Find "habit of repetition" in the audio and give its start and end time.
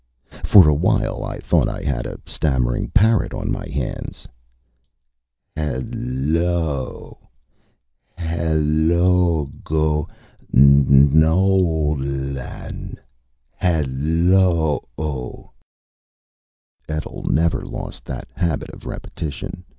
18.35-19.63